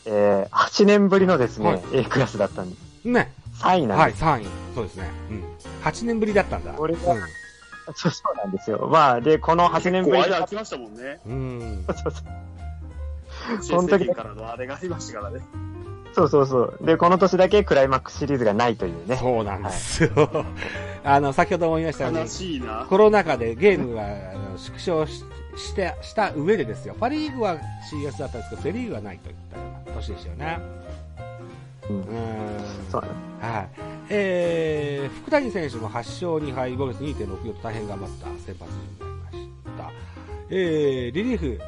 [0.06, 2.82] えー、8年ぶりのですね、はい A クラスだったんです。
[3.04, 3.32] うんね。
[3.58, 4.24] 3位なんはい、です。
[4.24, 4.46] 3位。
[4.78, 5.10] そうですね。
[5.30, 5.44] うん。
[5.82, 6.72] 8年ぶりだったんだ。
[6.72, 7.00] これが
[7.94, 8.88] そうそうなんですよ。
[8.90, 11.20] まあ、で、この8年ぶり間空きましたもんね。
[11.26, 11.32] うん。
[11.32, 11.84] うん。
[11.86, 15.40] そうそうその時からのあれがありましたからね。
[16.12, 16.78] そうそうそう。
[16.82, 19.16] で、この年だけクライマックスシリーズがないというね。
[19.16, 20.10] そうなんですよ。
[21.02, 22.86] あの、先ほども言いましたように悲、しいな。
[22.88, 25.24] コロナ禍でゲームがあの縮小し
[25.56, 26.94] して、した上でですよ。
[26.98, 27.58] パリーグは
[27.90, 30.58] CS だったんですけど、セリーグはないといったような年でしたよね。
[31.88, 32.04] うん。
[32.90, 33.02] そう
[33.40, 33.68] はい。
[34.10, 39.90] えー、福谷選手も8勝2敗、5月2.64と大変頑張った先発陣になりました。
[40.50, 41.58] えー、リリーフ、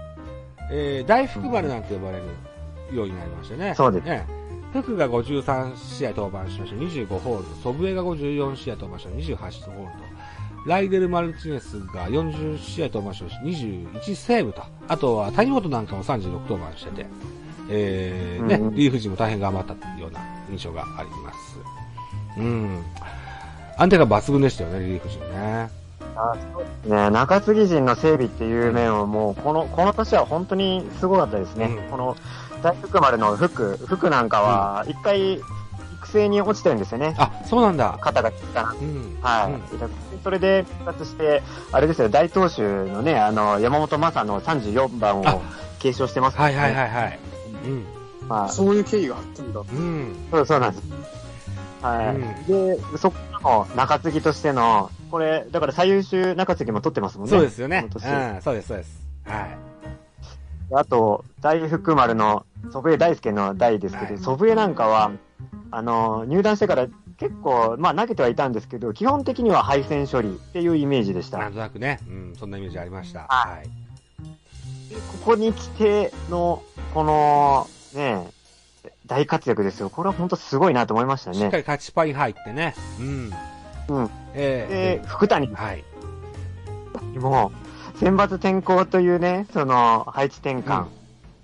[0.72, 3.74] えー、大福丸なんて呼ばれるようになりましたね。
[3.74, 4.26] そうですね。
[4.72, 7.54] 福が53試合登板しました、25ホールド。
[7.56, 9.36] 祖父江が54試合登板した、28
[9.70, 9.90] ホールド。
[10.66, 14.62] ライデル・マルチネスが40試合登板しました、21セーブと。
[14.88, 17.06] あとは谷本なんかも36登板してて、
[17.72, 21.58] えー、ね、リーフ陣も大変頑張ったような印象があります。
[22.36, 22.84] うん。
[23.78, 25.70] 安定が抜群でしたよね、リリーフ陣ね。
[26.16, 31.66] あそうですね、中継ぎ陣の整備っていう面はもう、この、この年は本当にすごかったですね。
[31.66, 32.16] うんこの、
[32.62, 37.14] 大福丸の服、服なんかは、一回、育成に落ちてるんですよね。
[37.18, 37.96] あ、そうなんだ。
[38.00, 38.72] 肩が効くかな。
[38.72, 39.18] うん。
[39.22, 39.52] はい。
[39.52, 39.86] うんで
[40.22, 45.42] それで復活して、あれですよ、大投手のね、あの、山本昌の34番あを
[45.78, 46.74] 継承してますはいはいい。
[46.74, 47.18] はいはい。
[47.64, 47.84] うん。
[48.28, 49.60] まあ、そういう経緯があったんだ。
[49.60, 50.14] うん。
[50.30, 50.84] そうそうなんです。
[51.82, 52.16] はい。
[52.16, 57.30] うんで、そこの中継ぎとしての、これ、だから最優秀中継ぎも取ってますもんね。
[57.30, 57.86] そうですよね。
[57.86, 59.06] うん、そうです、そうです。
[59.24, 59.58] はい。
[60.72, 65.12] あと、大福丸の祖父江大輔の代ですけど、はい祖父江なんかは、
[65.70, 71.38] あの、入団してから結構、まあ投げてはいたんですけど、基本的には配線処理っていうイメージでした。
[71.38, 73.20] なんとなくね、うん、そんなイメージありました。
[73.20, 73.70] ははい。
[74.96, 76.62] ここに来ての、
[76.94, 78.26] この、ね、
[79.06, 79.90] 大活躍ですよ。
[79.90, 81.36] これは本当すごいなと思いましたね。
[81.36, 82.74] しっかり勝ちパイ入ってね。
[82.98, 83.32] うん。
[83.88, 84.10] うん。
[84.34, 85.84] えで、福谷ー、はい。
[87.18, 87.52] も、
[87.96, 90.86] 選抜転校というね、その、配置転換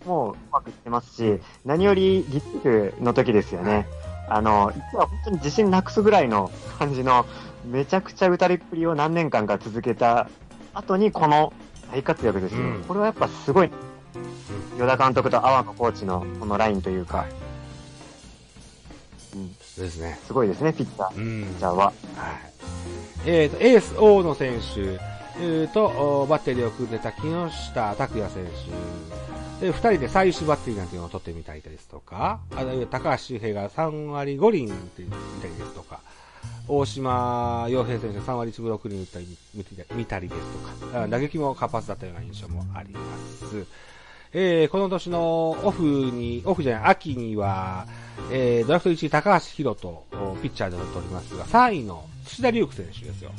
[0.06, 3.86] もうまくいってますし、何よりリリーフの時ですよね。
[4.28, 7.26] あの、実は本当に自信なくすぐらいの感じの、
[7.64, 10.28] めちゃくちゃ打たれっぷりを何年間か続けた
[10.72, 11.52] 後にこの
[11.92, 12.60] 大活躍ですよ。
[12.60, 13.70] うんこれはやっぱすごい、
[14.78, 17.28] 与田監督と阿波野コーチのこのラインというか、はい
[19.36, 20.18] うん、そうですね。
[20.26, 21.16] すごいですね、ピッチャー。
[21.16, 21.44] うん。
[21.44, 21.84] ピッチャーは。
[21.86, 21.94] はい。
[23.26, 24.98] えーと、エース大野選手、
[25.40, 25.86] えーと、
[26.22, 28.46] おバッテリーを組んでた木下拓也選
[29.60, 36.00] 手、で、二人で最終バッテリーなんていうのを取ってみたりですとか、あるいは高橋周平が3割5厘って言ったりですとか、
[36.68, 39.38] 大島洋平選手が3割1分6厘打ったり
[39.94, 40.40] 見たりです
[40.80, 43.00] とか、あ打撃も活発だったような印象もありま
[43.48, 43.66] す。
[44.32, 47.86] えーこの年のオフに、オフじゃない、秋には、
[48.30, 49.94] えードラフト1位高橋宏斗、
[50.30, 53.30] おピッチャーで取りますが、3位の土田龍空選手ですよ。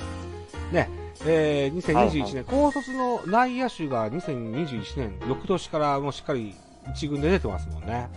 [0.72, 0.90] ね、
[1.26, 6.56] えー2021年、はい高卒の内野手が2021年、翌年からもうしっかり
[6.96, 8.10] 一軍で出てますもんね。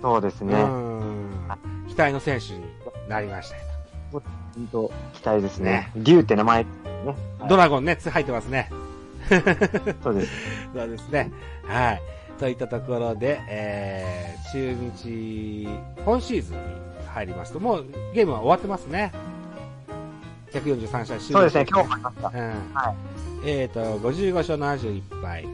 [0.00, 0.54] そうですね。
[0.54, 1.30] うん。
[1.88, 2.64] 期待の選手に
[3.12, 3.62] なりましたよ。
[4.12, 4.22] 本
[4.70, 5.90] 当期待ですね。
[5.96, 6.68] 竜って名前、ね。
[7.48, 8.70] ドラゴンね、つ入ってますね。
[10.02, 10.32] そうです。
[10.74, 11.30] そうですね。
[11.66, 12.02] はい。
[12.38, 15.68] といったところで、えー、中日、
[16.04, 16.62] 今シーズンに
[17.08, 19.12] 入りますと、もうゲームは終わってますね。
[20.52, 22.28] 143試合終了そうですね、今日もありました。
[22.28, 22.74] うん。
[22.74, 22.94] は
[23.44, 23.50] い。
[23.50, 25.48] えっ、と、55勝71敗、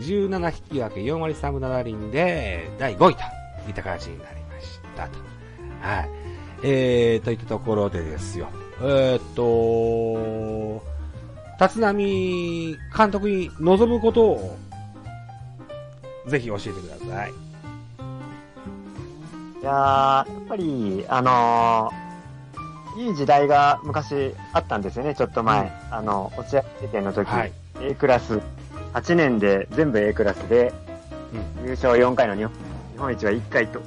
[0.00, 3.22] 17引き分け、4割3分7厘で、第5位と
[3.68, 5.18] いった形になりましたと。
[5.82, 6.27] はい。
[6.62, 8.48] えー、といったところでですよ。
[8.82, 10.82] えっ、と、
[11.60, 11.94] 立浪
[12.96, 14.58] 監督に望むことを、
[16.26, 17.32] ぜひ教えてください。
[19.60, 22.08] いやー、やっぱり、あのー
[22.98, 25.60] いい時代が昔あったんですよね、ちょっと前。
[25.60, 27.52] うんあの、落合事件の時、はい。
[27.80, 28.40] A クラス、
[28.92, 30.72] 8年で全部 A クラスで、
[31.64, 32.52] 優勝4回の日本
[32.92, 33.80] 日本一は1回と。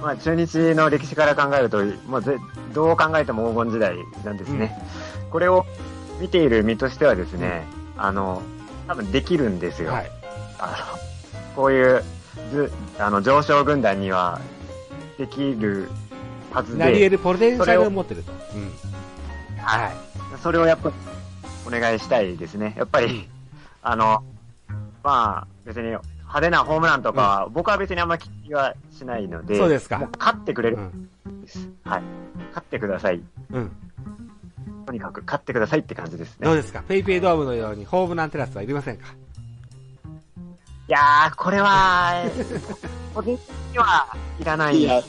[0.00, 2.36] まあ、中日の歴史から考えると、もうぜ
[2.72, 4.76] どう考えても黄金時代なんですね。
[5.30, 5.66] これを
[6.20, 7.64] 見ている身としてはですね、
[7.96, 8.42] あの、
[8.88, 9.92] 多分できるんですよ。
[9.92, 10.10] はい。
[10.58, 12.02] あの、こういう、
[12.50, 14.40] ずあの、上昇軍団には
[15.18, 15.90] できる
[16.52, 18.32] はずで、なり得るポテンシャルを持ってると。
[18.54, 18.72] うん。
[19.58, 19.92] はい。
[20.42, 20.92] それをやっぱ、
[21.66, 22.74] お願いしたいですね。
[22.76, 23.26] やっぱり、うん
[23.82, 24.22] あの、
[25.02, 25.96] まあ、別に
[26.30, 31.08] 派手なホームランとかは、僕は別にあんま気はしないので、そうですかもう勝ってくれるうん。
[31.40, 31.68] んです。
[31.84, 32.02] はい。
[32.50, 33.20] 勝ってください。
[33.52, 33.72] うん。
[34.86, 36.46] とにかく勝ってくださいって感じですね。
[36.46, 36.82] どうですか？
[36.86, 39.06] ペイペイドームのようにホームランテラスはいりませんか？
[40.88, 42.24] いやー、これは、
[43.14, 44.06] 個人的には
[44.40, 44.78] いらない。
[44.78, 45.00] いや、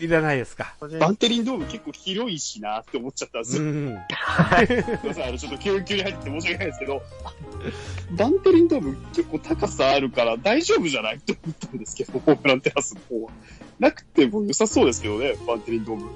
[0.00, 3.62] いらないですかバンテリンドーム結構広いしなって思っちゃったんですよ。
[3.62, 3.96] うん。
[4.66, 7.02] すいません、あの、ちょっと急急に入ってて申し訳ないですけど、
[8.18, 13.30] バンテリンドーム結構高さあるから大丈夫じゃないって思ったんですけど、ホームランテラスの方は。
[13.78, 16.10] なくても良さそうですけどね、バンテリンドーム、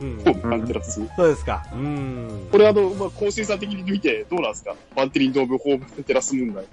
[0.00, 0.30] うんホ。
[0.32, 1.00] ームランテラス。
[1.16, 1.64] そうですか。
[1.72, 2.48] うん。
[2.50, 4.74] これあの、まあ、更新さん的に見てどうなんですか？
[4.96, 6.64] バンテリンドームホームランテラス問題。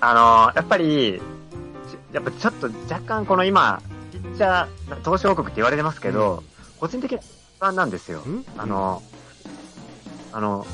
[0.00, 1.20] あのーやっぱり、
[2.12, 3.80] やっぱちょっと若干この今、
[4.22, 6.42] ピッチャー、投手王国って言われてますけど、
[6.78, 7.24] 個人的には
[7.58, 8.20] 不安なんですよ。
[8.20, 8.44] ん？
[8.56, 9.02] あ、の、
[10.32, 10.66] あの、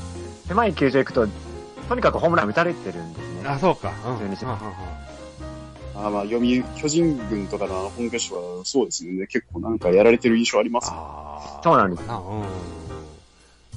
[0.47, 1.27] 狭い球場行くと、
[1.87, 3.47] とにかくホームラン打たれてるんですね。
[3.47, 3.91] あ、そうか。
[4.05, 4.29] うん。
[5.95, 9.27] あまあ、読売巨人軍とかの本拠地はそうですよね。
[9.27, 10.89] 結構なんかやられてる印象あります。
[10.91, 11.61] ああ。
[11.63, 12.19] そうなんですかな。
[12.19, 12.43] うん。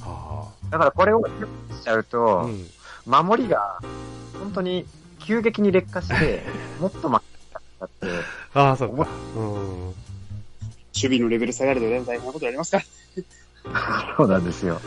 [0.02, 2.04] あだからこれをしちゃうあ。
[2.04, 2.70] とう、ん。
[3.06, 3.80] 守りが
[4.38, 4.86] 本当に
[5.18, 6.42] 急激に劣化して、
[6.80, 8.06] もっと負けちゃって、
[8.54, 9.08] ああ、そうか。
[9.36, 9.42] うん。
[9.44, 9.94] 守
[10.94, 12.84] 備のレベル下がるとね、大変なことありますから。
[14.16, 14.80] そうなんですよ。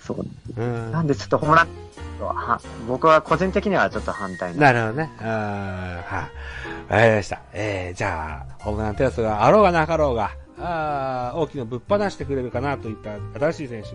[0.00, 0.26] そう。
[0.56, 0.92] うん。
[0.92, 1.68] なんでちょっとホームラン
[2.20, 5.10] は、僕は個人的にはちょっと反対なるほどね。
[5.20, 6.94] あーはい。
[6.94, 7.40] わかりました。
[7.52, 13.88] えー、じゃあ、ホームランテラスがあろうがなかろうが、あー大きなぶっ放してくれるかなといった新しい選手。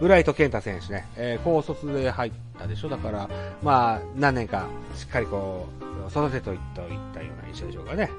[0.00, 1.06] ブライト健太選手ね。
[1.16, 2.88] えー、高卒で入ったでしょ。
[2.88, 3.28] だから、
[3.62, 8.10] まあ、何年かしっかりこう、育てといったような印象でしょうかね。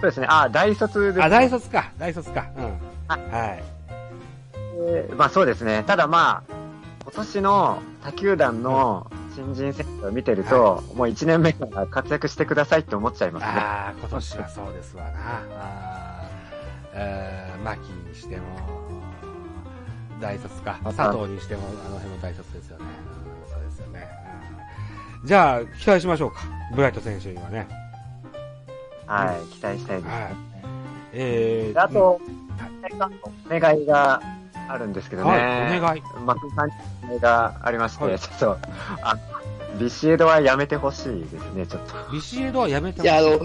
[0.00, 0.26] そうですね。
[0.28, 1.24] あ、大卒です、ね。
[1.24, 1.90] あ、大卒か。
[1.98, 2.46] 大卒か。
[2.56, 2.64] うん。
[3.08, 3.64] あはい。
[4.78, 5.84] えーまあそうですね。
[5.86, 6.54] ただまあ、
[7.02, 13.52] 今年の他球団の新人選手を見てると、もう1年目から活躍してくださいって思っちゃいますね。
[13.52, 15.10] ああ、今年はそうですわな。
[15.58, 16.26] あー
[16.98, 18.42] えー、牧にしても、
[20.20, 20.78] 大卒か。
[20.84, 22.84] 佐藤にしても、あの辺も大卒ですよね。
[23.46, 24.08] うんそうですよね。
[25.20, 26.42] うんじゃあ、期待しましょうか。
[26.74, 27.66] ブライト選手にはね。
[29.06, 30.08] はい、期待したいです。
[30.08, 30.36] はい。
[31.12, 32.20] えー、であと、
[33.46, 34.20] お願いが
[34.68, 35.38] あるんですけうん、どね。
[35.38, 36.02] はい、お願い。
[36.24, 38.58] 松井さんにお願いがありまして、はいちょっと、
[39.02, 39.20] あの、
[39.78, 42.12] ビシエドはやめてほしいですね、ちょっと。
[42.12, 43.40] ビシエドはやめたいや、あの、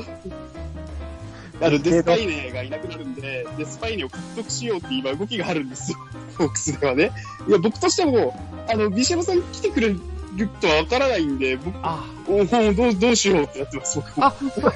[1.62, 5.98] あの、デスパイネがいなくなるんで、デスパイネを獲得しようって今動きがあるんですよ。
[6.38, 7.12] フォークスではね。
[7.48, 8.34] いや、僕としても、
[8.68, 10.00] あの、ビシエドさん来てくれる
[10.60, 14.00] とはわからないんで、僕、あ、おもうどう、どうしようってなってます。
[14.18, 14.34] あ、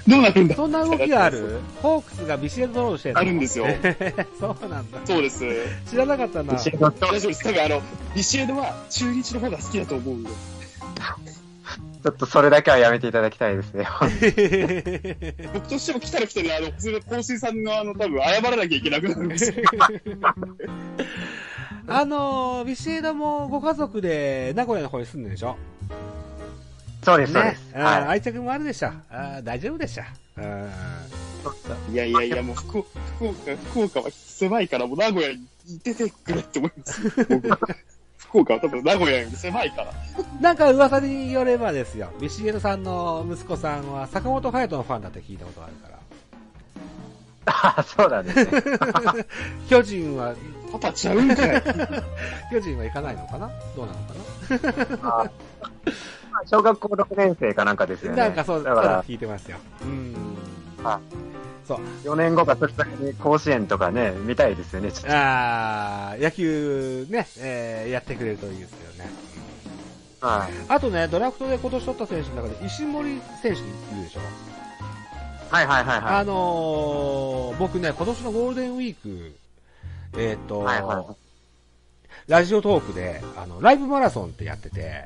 [0.08, 0.56] どうなるんだ？
[0.56, 1.60] そんな動きがある？
[1.82, 3.66] ホークスがビシエドロードしてるのあるんですよ。
[4.40, 5.00] そうなんだ。
[5.06, 5.46] そうです。
[5.90, 6.54] 知らなかったな。
[6.54, 7.44] ビシエドと、大丈夫です。
[7.44, 7.82] 多分あの、
[8.16, 10.30] ビシエドは中日の方が好きだと思うんで。
[10.30, 13.88] ちょっとそれだけはやめていただきたいですね。
[15.56, 19.56] 僕としても来たら来たで、あの、普通の香水さんのあの、多分謝らなきゃいけなくなるんですよ。
[21.88, 25.56] あのー、ビシエドもご家族で名古屋の方に住んでるでしょ？
[27.06, 27.78] そうです、そうでねす。。
[27.78, 28.04] はい。
[28.06, 28.90] 愛着もあるでしょ。
[29.10, 30.04] あー大丈夫でしょ。
[30.38, 30.70] うん
[31.92, 33.36] いやいやいや、もう福岡、福岡、
[33.70, 35.48] 福岡は狭いから、もう名古屋に
[35.84, 37.02] 出てくれって思います。
[37.30, 37.50] 僕
[38.18, 39.94] 福岡は多分名古屋より狭いから。
[40.42, 45.96] なんか噂によればですよ、ビシエドさんの息子さんは坂本勇人のファンだって聞いたことがあるから。
[47.48, 48.64] ああ、そうなんですね。
[49.70, 50.34] 巨人は、
[50.72, 51.62] パパちゃうんかい。
[52.52, 53.52] 巨人は行かないのかな？
[53.76, 53.94] どうな
[54.90, 55.32] のか あ
[56.46, 58.18] 小学校6年生かなんかですよね。
[58.18, 59.58] ななんかそう、だから、聞いてますよ。
[59.82, 60.16] うん。
[60.84, 61.00] あ
[61.68, 61.80] そう。
[62.04, 64.92] 4年後かそれだけに甲子園とかね、見たいですよね。
[65.08, 69.12] あー野球ね、えーやってくれるといいですよね。
[70.22, 70.52] はい。
[70.70, 73.64] あとね、ドラフトで今年取った選手の中で石森選手い
[73.98, 74.20] るでしょ？
[75.50, 79.36] はいはいはいはあのー、僕ね、今年のゴールデンウィーク、
[80.18, 80.66] えっ、と、い。
[80.66, 81.06] はいはい。
[82.28, 85.04] ラジオトークで、あの、ライブマラソンってやってて、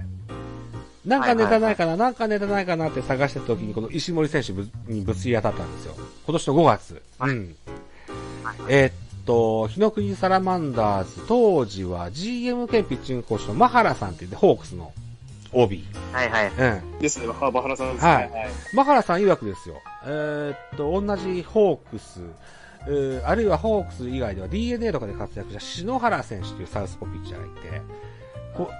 [1.09, 5.95] なんかネタないかな、なんかネタないかなって探してた時に、この石森選手ぶにぶつり当たったんですよ。
[6.25, 7.01] 今年の5月。
[7.17, 7.55] はいうん。
[8.69, 8.93] えーっ
[9.25, 14.91] と、日の国サラマンダーズ、当時は GM 兼ピッチングコーチのマハラさんって言って、ホークスの
[15.51, 15.83] OB。
[16.11, 16.47] はいはい。
[16.47, 16.99] うん。
[16.99, 18.11] ですね、ハーバー原さんですね。
[18.11, 18.31] はい
[18.75, 19.75] マハラさん曰くですよ。
[20.05, 22.21] えーっと、同じホークス、
[22.87, 27.81] えーあるいはホークス以外では DNA とかで活躍した篠原選手というサウスポピッチャーがいて、
[28.65, 28.71] こ。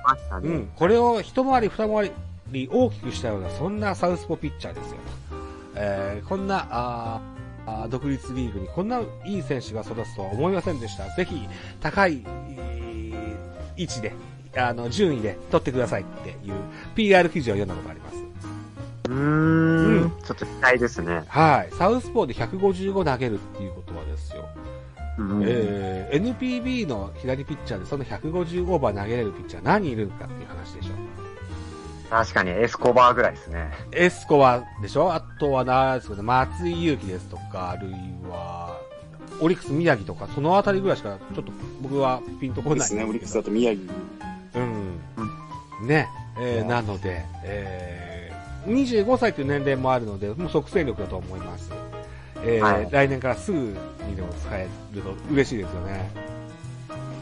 [0.44, 2.12] うん、これを一回り二回
[2.52, 4.98] り大きくしたような、そんなサウスポピッチャーですよ。
[5.76, 11.10] えーこんな、あーあー独立リーグにこんないい選手が育つとは思いませんでした。
[11.16, 11.48] ぜひ、
[11.80, 13.40] 高い、えー
[13.78, 14.14] 位置で、
[14.58, 16.54] あの、順位で取ってくださいっていう
[16.96, 18.18] PR 記事を読んだことがあります。
[19.08, 20.10] うーうんん。
[20.10, 21.24] ちょっと期待ですね。
[21.28, 21.74] はい。
[21.74, 24.29] サウスポーで155投げるっていうことはですよ。
[25.20, 30.94] うんえー NPB の左ピッチャーでその150オーバー投げれるピッチャー何人いるのかっていう話でしょ？
[32.10, 33.72] 確かにエスコバーぐらいですね。
[33.92, 35.14] エスコバでしょ？
[35.14, 37.92] あとは何ですかね、松井裕樹ですとか、あるい
[38.28, 38.80] は、
[39.40, 41.52] オリックス宮城とか、そのあたりぐらいしか、ちょっと
[41.82, 43.46] 僕はピンとこないですね、オリックスだと。
[43.46, 43.84] と宮城。
[44.56, 44.60] う
[45.86, 45.88] ん。
[45.88, 46.08] ね。
[46.40, 51.72] えーなので、えー、25歳という年齢もあるので、もう即戦力だと思います。
[52.44, 53.76] えーはい来年からすぐ
[54.10, 56.12] にでも使えると嬉しいですよね。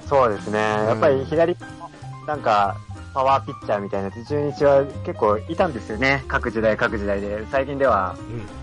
[0.08, 0.60] そうですね。
[0.60, 1.56] やっぱり左、
[2.26, 2.78] なんか、
[3.13, 6.23] パワーピッチャーみたいなやつ、中日は結構いたんですよね。
[6.28, 7.45] 各時代各時代で。
[7.52, 8.15] 最近では、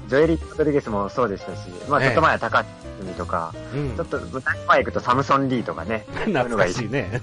[0.09, 3.91] ジョエリット・ロドリゲスもそうでしたし、まあええちょっと前は高橋文とか、うん。
[3.91, 6.07] うんちょっと舞台前行くとサムソン・リーとかね。
[6.25, 7.21] 懐かしいね。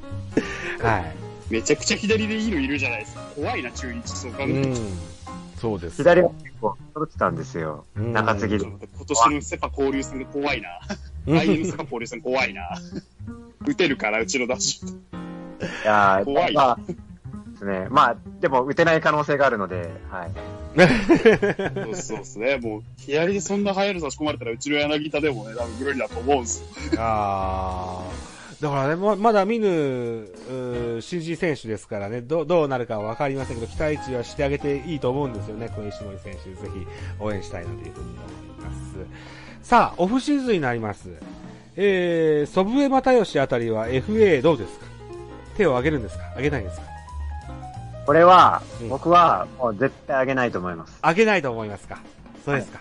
[0.80, 1.16] はい。
[1.50, 3.20] めちゃくちゃ左でいいのいるじゃないですか。
[3.36, 4.08] 怖いな、中日。
[4.08, 5.13] そう考えるうん。
[5.64, 5.96] そうです。
[5.96, 7.86] 左は結構揃ってたんですよ。
[7.96, 8.64] うん中継ぎで。
[8.64, 8.66] と。
[8.68, 10.68] 今年のセパ交流戦が怖いな。
[11.26, 12.62] 来年のセパ交流戦怖いな。
[13.66, 14.90] 打てるから、うちのダッシュ。
[14.90, 14.94] い
[15.86, 16.94] やー怖いまあ、で
[17.56, 17.86] すね。
[17.88, 20.32] まあ、でも打てない可能性があるので、はい。
[21.84, 22.58] そうそうですね。
[22.58, 26.66] もう、左でそんな速いの差し込まれたら、うちの柳田でもね、多分無理だと思うんですよ。
[26.98, 36.50] あーだからね、ままだ見ぬ、うー新人選手ですからね、どどうなるかは分かりませんけど、期待値はしてあげていいと思うんですよね、この石森選手。
[36.50, 36.86] ぜひ
[37.18, 38.16] 応援したいなというふうに思い
[38.62, 38.72] ま
[39.62, 39.68] す。
[39.68, 41.08] さあ、オフシーズンになります。
[41.76, 44.86] えー、祖父江又吉あたりは FA どうですか？
[45.56, 46.24] 手を挙げるんですか？
[46.28, 46.86] 挙げないんですか？
[48.06, 50.98] これはうん、僕はもう絶対上げないと思います。
[51.00, 51.98] 挙げないと思いますか？
[52.44, 52.80] そうですか。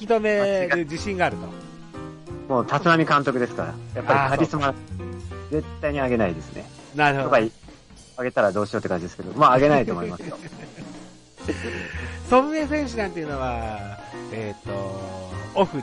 [0.00, 1.46] 引き止める自信があると。
[2.52, 3.74] もう立浪監督ですから。
[3.94, 4.74] やっぱりカリスマ、
[5.54, 6.64] 絶対に上げないですね。
[6.96, 7.40] なるほどとか。
[8.16, 10.36] 上げたらどうしようって感じですけど、まあ上げないと思いますよ。
[12.28, 13.98] 祖父江選手なんていうのは、
[14.32, 14.70] えっ、と、
[15.54, 15.82] オフに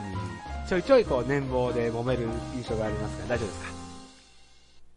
[0.68, 3.66] ちょいちょいこう年俸で揉める印象がありますが、大丈夫ですか？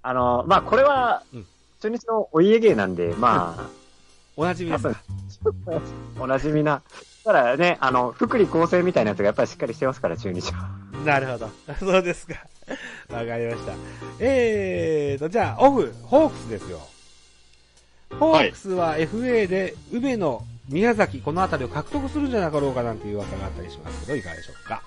[0.03, 1.45] あの、まあこれはうん、
[1.81, 3.69] 初日のお家芸なんで、ま
[4.37, 4.87] おなじみです
[6.19, 6.81] おなじみな。
[7.23, 10.69] ただね、あの、福利厚生みたいなやつがやっぱりしっかりしてますから、中日は。
[11.05, 11.49] なるほど。
[11.79, 12.35] そうですか。
[13.09, 13.73] わかりました。
[14.19, 16.79] えーと、じゃあ、オフ、ホークスですよ。
[18.19, 24.81] ホークスは FA で、梅野、宮崎、この辺りを獲得するんじゃなかろうかなんていう噂があったりしますけど、いかがでしょうか？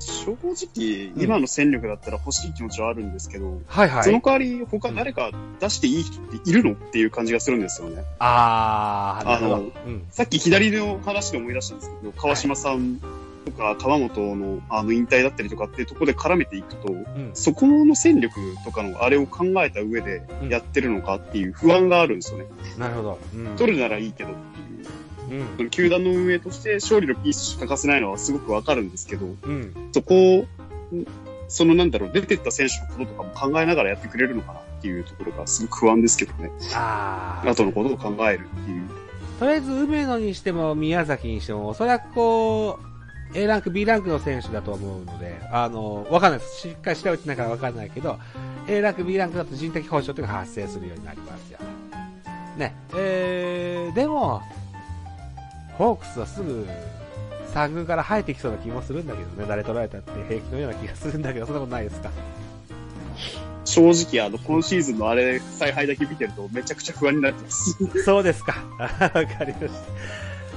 [0.00, 4.04] 正直、今の戦力だったら欲しい気持ちはあるんですけど、はいはい。
[4.04, 8.04] その代わり他誰か出していい人っているのっていう感じがするんですよね。
[8.18, 9.22] あ。
[9.24, 10.06] あのうん。
[10.10, 13.00] さっき左の話で思い出したんですけど、川島さん
[13.44, 17.30] とか川本のあの引退だったりとかっていうところで絡めていくと、うん。
[17.34, 22.46] そこの戦力とかのあれを考えた上でやってるのかっていう不安があるんですよね。
[22.78, 23.18] なるほど。
[23.34, 23.56] うん。
[23.56, 24.32] 取るならいいけどっ
[25.28, 25.44] ていう。
[25.58, 25.70] うん。
[25.70, 29.90] 球団の運営として勝利のピース欠かせないのはすごくわかるんですけど、うん。
[29.92, 30.46] そこを、
[31.48, 36.50] そのなんだろう、出てった選手のこととかも考えながらやってくれるのかなっていうところがすごく不安ですけどね。
[36.74, 37.50] あー。
[37.50, 38.82] 後のことを考えるっていう。
[39.38, 42.93] とりあえず、梅野にしても、宮崎にしても、おそらくこう、
[43.34, 46.60] A ランク、B ランクの選手だと思うので、あの、わかんないです。
[46.60, 48.18] しっかり調べてないからわかんないけど、
[48.68, 51.58] A ランク、B ランクだと人的保障というのが発生するようになりますよ。
[52.56, 52.74] ね。
[52.96, 54.40] えー、でも、
[55.76, 56.66] ホークスはすぐ
[57.52, 62.10] 3軍から生えてきそうな気もするんだけどね、誰取られたって平気のような気がするんだけど、そんなことないですか？
[63.64, 68.04] 正直、あの、今シーズンのあれ、采配だけ見てるとめちゃくちゃ不安になってます。
[68.04, 68.54] そうですか。
[68.78, 69.68] わかりまし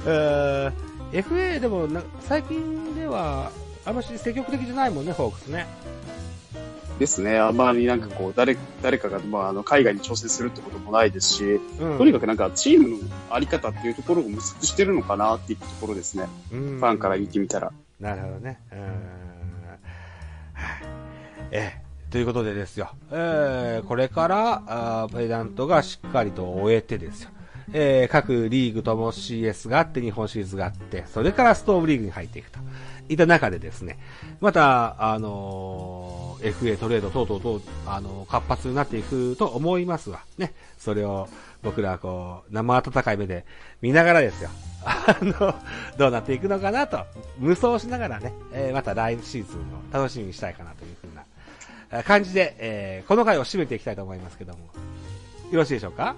[0.04, 0.10] た。
[0.10, 3.50] うーん FA でもな、最近では、
[3.84, 5.66] あんまし積極的じゃないもんね、ホークスね。
[6.98, 7.38] ですね。
[7.38, 11.98] あんまりなんかこう、誰、誰かが、まあ、あの、海外に挑戦するってこともないですし、うん。
[11.98, 12.96] とにかくなんかチームの
[13.30, 16.26] あり方っていうところを模索してるのかなっていうところですね。
[16.52, 17.72] うん、ファンから見てみたら。
[18.00, 18.60] なるほどね。
[18.72, 18.82] うーん。
[18.82, 18.98] はい
[21.50, 22.90] ええ、ということでですよ。
[23.10, 27.30] えー、これから、あーペダントがしっかりと終えてですよ。
[27.72, 32.58] えー、各リーグとも CS があって、日本シリーズがあって、それからストーブリーグに入っていくと。
[33.10, 33.98] いった中でですね、
[34.40, 40.20] また、あのー FA トレード等々と、あのー活発になっていくと思いますわ。
[40.36, 40.52] ね。
[40.78, 41.26] それを
[41.62, 43.46] 僕らはこう、生温かい目で
[43.80, 44.50] 見ながらですよ。
[44.84, 45.54] あの、
[45.96, 46.98] どうなっていくのかなと、
[47.38, 54.58] 無双しながらね、えーまた来シーズンを楽しみにしたいかなというふうな感じで、えーこの回を締めていきたいと思いますけども。
[55.50, 56.14] よろしいでしょうか？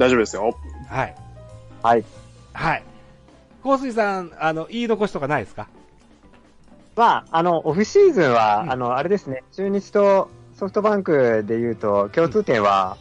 [0.00, 0.56] 大丈夫ですよ。
[0.88, 1.14] はい。
[1.82, 2.04] はい。
[2.54, 2.82] はい。
[3.62, 5.68] 香水さん、あの、言い残しとかないですか？
[6.96, 12.96] まあ、あの、オフシーズンは、うんあの、あれですね、中日とソフトバンクで言うと、共通点は、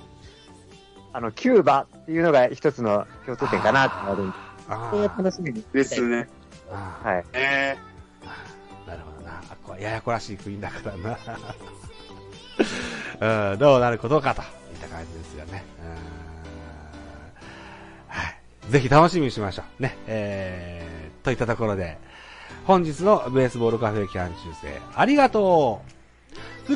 [1.14, 4.38] あの、キューバっていうのが一つの共通点かなってなるんで、
[4.68, 5.66] あそれをー楽しみに。
[5.74, 6.28] ですね。
[6.70, 7.24] はい。
[7.34, 7.78] え
[8.86, 9.42] なるほどな。
[9.50, 11.18] あこれややこらしい国だからな。
[13.52, 14.48] うん、どうなることかといっ
[14.82, 15.64] た感じですよね。
[15.82, 16.00] うんはい。
[18.70, 19.84] ぜひ楽しみにしましょう。
[19.84, 19.98] ね。
[20.08, 21.98] えー、といったところで、
[22.66, 26.00] 本日のベースボールカフェキャン中世、ありがとう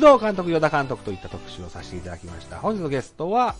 [0.00, 2.58] 藤監督、与田監督といった特集をさせていただきました。
[2.58, 3.54] 本日のゲストは、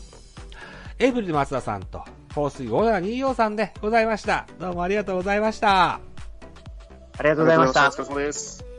[0.99, 2.05] エイブリル松田さんと、
[2.35, 4.47] 香水5724さんでございました。
[4.59, 6.01] どうもありがとうございました。
[7.17, 7.93] ありがとうございましたお。
[7.93, 8.74] 疲れ様です。